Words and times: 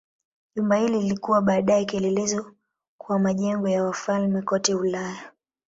Jumba 0.55 0.75
hili 0.75 1.01
lilikuwa 1.01 1.41
baadaye 1.41 1.85
kielelezo 1.85 2.53
kwa 2.97 3.19
majengo 3.19 3.69
ya 3.69 3.83
wafalme 3.83 4.41
kote 4.41 4.75
Ulaya. 4.75 5.31